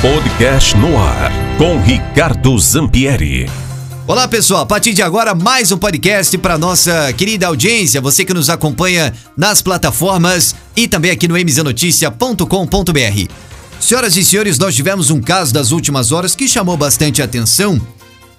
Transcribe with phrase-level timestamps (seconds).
[0.00, 3.50] Podcast no ar com Ricardo Zampieri.
[4.06, 8.32] Olá pessoal, a partir de agora mais um podcast para nossa querida audiência, você que
[8.32, 13.32] nos acompanha nas plataformas e também aqui no mznoticia.com.br.
[13.80, 17.84] Senhoras e senhores, nós tivemos um caso das últimas horas que chamou bastante atenção,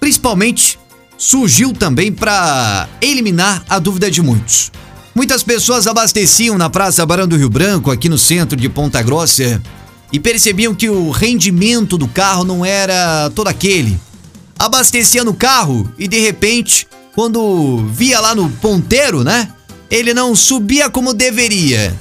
[0.00, 0.78] principalmente
[1.18, 4.72] surgiu também para eliminar a dúvida de muitos.
[5.14, 9.60] Muitas pessoas abasteciam na Praça Barão do Rio Branco, aqui no centro de Ponta Grossa,
[10.12, 14.00] e percebiam que o rendimento do carro não era todo aquele.
[14.58, 19.48] Abastecia no carro e de repente, quando via lá no ponteiro, né?
[19.90, 21.96] Ele não subia como deveria.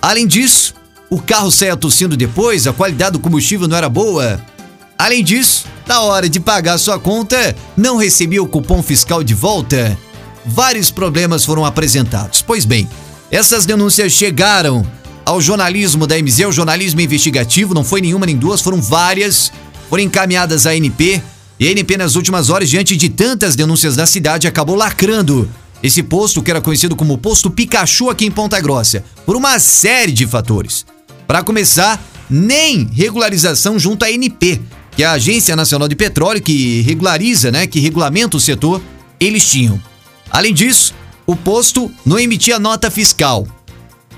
[0.00, 0.74] Além disso,
[1.08, 4.40] o carro saía tossindo depois, a qualidade do combustível não era boa.
[4.98, 9.96] Além disso, na hora de pagar sua conta, não recebia o cupom fiscal de volta.
[10.44, 12.42] Vários problemas foram apresentados.
[12.42, 12.88] Pois bem,
[13.30, 14.86] essas denúncias chegaram
[15.24, 19.52] ao jornalismo da MZ, o jornalismo investigativo, não foi nenhuma nem duas, foram várias,
[19.88, 21.22] foram encaminhadas à ANP.
[21.58, 25.48] E a ANP, nas últimas horas, diante de tantas denúncias da cidade, acabou lacrando
[25.82, 30.12] esse posto, que era conhecido como posto Pikachu aqui em Ponta Grossa, por uma série
[30.12, 30.86] de fatores.
[31.26, 34.60] Para começar, nem regularização junto à ANP,
[34.96, 38.80] que é a Agência Nacional de Petróleo, que regulariza, né, que regulamenta o setor,
[39.18, 39.80] eles tinham.
[40.30, 40.94] Além disso,
[41.26, 43.46] o posto não emitia nota fiscal.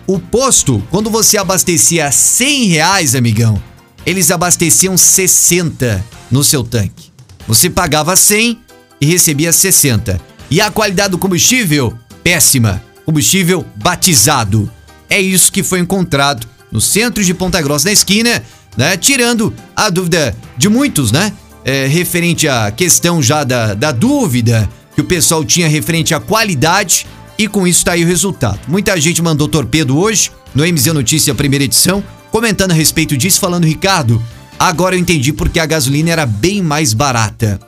[0.06, 3.62] O posto, quando você abastecia 100 reais, amigão,
[4.04, 7.10] eles abasteciam 60 no seu tanque.
[7.48, 8.58] Você pagava 100
[9.00, 10.20] e recebia 60.
[10.50, 11.96] E a qualidade do combustível?
[12.22, 12.82] Péssima.
[13.06, 14.70] Combustível batizado.
[15.08, 18.42] É isso que foi encontrado no centro de Ponta Grossa, na esquina,
[18.76, 18.98] né?
[18.98, 21.32] Tirando a dúvida de muitos, né?
[21.64, 27.06] É, referente à questão já da, da dúvida que o pessoal tinha referente à qualidade
[27.38, 28.60] e com isso tá aí o resultado.
[28.68, 33.64] Muita gente mandou torpedo hoje no MZ Notícia primeira edição, comentando a respeito disso, falando,
[33.64, 34.22] Ricardo,
[34.58, 37.60] agora eu entendi porque a gasolina era bem mais barata.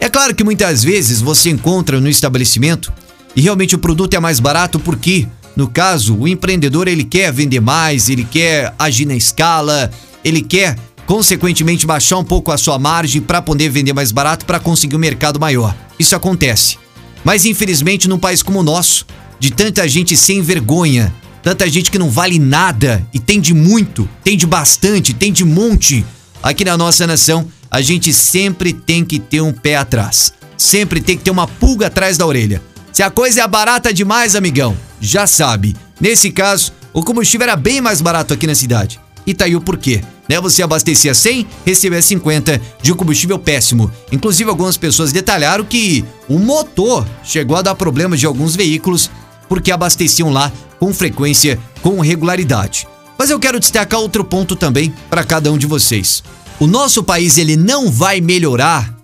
[0.00, 2.92] É claro que muitas vezes você encontra no estabelecimento
[3.34, 5.26] e realmente o produto é mais barato porque,
[5.56, 9.90] no caso, o empreendedor ele quer vender mais, ele quer agir na escala,
[10.24, 10.76] ele quer
[11.06, 15.00] consequentemente baixar um pouco a sua margem para poder vender mais barato para conseguir um
[15.00, 15.74] mercado maior.
[15.98, 16.78] Isso acontece.
[17.24, 19.06] Mas infelizmente num país como o nosso,
[19.38, 24.08] de tanta gente sem vergonha, tanta gente que não vale nada e tem de muito,
[24.24, 26.04] tem de bastante, tem de monte,
[26.42, 30.32] aqui na nossa nação, a gente sempre tem que ter um pé atrás.
[30.56, 32.62] Sempre tem que ter uma pulga atrás da orelha.
[32.92, 35.76] Se a coisa é barata demais, amigão, já sabe.
[36.00, 38.98] Nesse caso, o combustível era bem mais barato aqui na cidade.
[39.28, 40.02] E tá aí o porquê.
[40.26, 40.40] Né?
[40.40, 43.92] Você abastecia 100, recebia 50 de um combustível péssimo.
[44.10, 49.10] Inclusive, algumas pessoas detalharam que o motor chegou a dar problemas de alguns veículos
[49.46, 50.50] porque abasteciam lá
[50.80, 52.88] com frequência, com regularidade.
[53.18, 56.22] Mas eu quero destacar outro ponto também para cada um de vocês.
[56.58, 58.94] O nosso país ele não vai melhorar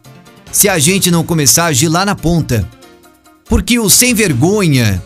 [0.50, 2.66] se a gente não começar a agir lá na ponta.
[3.44, 5.02] Porque o sem vergonha,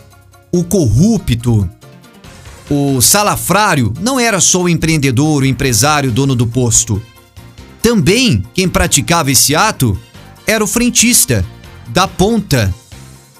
[0.52, 1.68] o corrupto,
[2.70, 7.02] o salafrário não era só o empreendedor, o empresário, dono do posto.
[7.82, 9.98] Também quem praticava esse ato
[10.46, 11.44] era o frentista
[11.88, 12.74] da ponta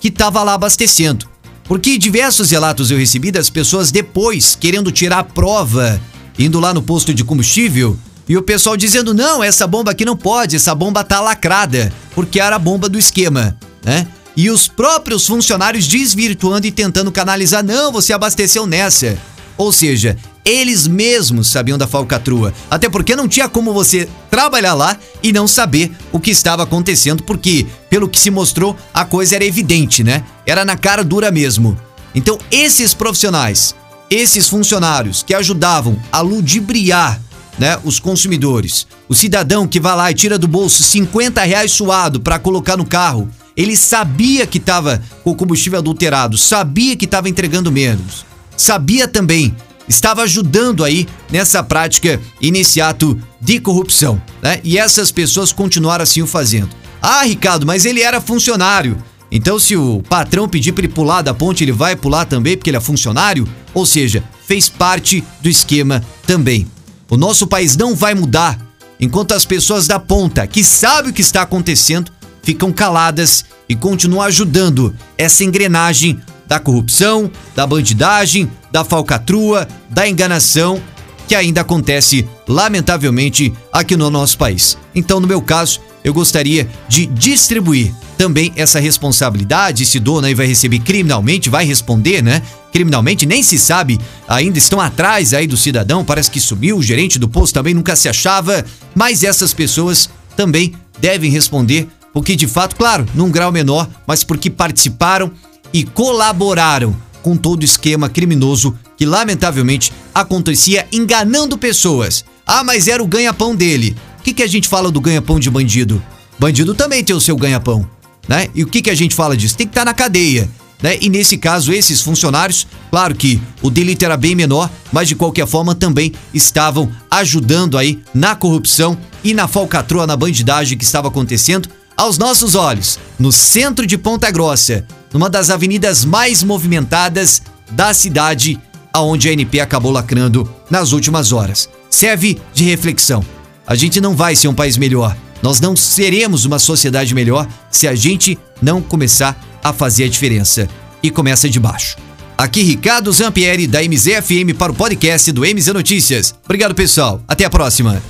[0.01, 1.29] que estava lá abastecendo.
[1.65, 6.01] Porque diversos relatos eu recebi das pessoas depois querendo tirar a prova,
[6.39, 10.17] indo lá no posto de combustível e o pessoal dizendo: "Não, essa bomba aqui não
[10.17, 14.07] pode, essa bomba tá lacrada", porque era a bomba do esquema, né?
[14.39, 19.19] E os próprios funcionários desvirtuando e tentando canalizar: "Não, você abasteceu nessa".
[19.57, 22.55] Ou seja, eles mesmos sabiam da falcatrua.
[22.71, 27.25] Até porque não tinha como você trabalhar lá e não saber o que estava acontecendo,
[27.25, 30.23] porque, pelo que se mostrou, a coisa era evidente, né?
[30.47, 31.77] Era na cara dura mesmo.
[32.15, 33.75] Então, esses profissionais,
[34.09, 37.21] esses funcionários que ajudavam a ludibriar
[37.59, 42.21] né, os consumidores, o cidadão que vai lá e tira do bolso 50 reais suado
[42.21, 47.73] para colocar no carro, ele sabia que estava com combustível adulterado, sabia que estava entregando
[47.73, 48.25] menos,
[48.57, 49.55] sabia também
[49.89, 54.61] estava ajudando aí nessa prática e nesse ato de corrupção, né?
[54.63, 56.69] E essas pessoas continuaram assim o fazendo.
[57.03, 59.03] Ah, Ricardo, mas ele era funcionário.
[59.31, 62.71] Então, se o patrão pedir para ele pular da ponte, ele vai pular também porque
[62.71, 63.47] ele é funcionário?
[63.75, 66.67] Ou seja, fez parte do esquema também.
[67.11, 68.59] O nosso país não vai mudar
[69.01, 72.11] enquanto as pessoas da ponta, que sabem o que está acontecendo,
[72.49, 80.81] ficam caladas e continuam ajudando essa engrenagem da corrupção, da bandidagem, da falcatrua, da enganação
[81.27, 84.79] que ainda acontece, lamentavelmente, aqui no nosso país.
[84.95, 89.83] Então, no meu caso, eu gostaria de distribuir também essa responsabilidade.
[89.83, 92.41] Esse dono aí vai receber criminalmente, vai responder, né?
[92.73, 97.19] criminalmente, nem se sabe, ainda estão atrás aí do cidadão, parece que sumiu, o gerente
[97.19, 98.65] do posto também nunca se achava,
[98.95, 104.51] mas essas pessoas também devem responder, porque de fato, claro, num grau menor, mas porque
[104.51, 105.31] participaram
[105.73, 112.25] e colaboraram com todo o esquema criminoso que lamentavelmente acontecia enganando pessoas.
[112.45, 113.97] Ah, mas era o ganha-pão dele.
[114.19, 116.03] O que, que a gente fala do ganha-pão de bandido?
[116.41, 117.89] Bandido também tem o seu ganha-pão,
[118.27, 118.49] né?
[118.53, 119.57] E o que, que a gente fala disso?
[119.57, 120.51] Tem que estar tá na cadeia.
[120.83, 120.99] Né?
[121.01, 125.47] E nesse caso, esses funcionários, claro que o delito era bem menor, mas de qualquer
[125.47, 131.69] forma também estavam ajudando aí na corrupção e na falcatrua, na bandidagem que estava acontecendo
[131.99, 137.43] aos nossos olhos, no centro de Ponta Grossa, numa das avenidas mais movimentadas
[137.73, 138.59] da cidade,
[138.93, 141.69] aonde a NP acabou lacrando nas últimas horas.
[141.91, 143.25] Serve de reflexão.
[143.67, 145.17] A gente não vai ser um país melhor.
[145.43, 150.69] Nós não seremos uma sociedade melhor se a gente não começar a fazer a diferença.
[151.03, 151.97] E começa de baixo.
[152.37, 156.35] Aqui Ricardo Zampieri da MZFM para o podcast do MZ Notícias.
[156.45, 157.21] Obrigado, pessoal.
[157.27, 158.01] Até a próxima.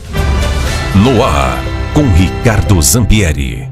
[0.94, 1.62] No ar
[1.94, 3.67] com Ricardo Zampieri.